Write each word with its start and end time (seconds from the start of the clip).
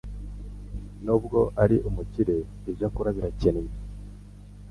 Nubwo 1.03 1.39
ari 1.63 1.75
umukire 1.89 2.35
ibyo 2.69 2.85
akora 2.89 3.09
birakennye 3.15 3.73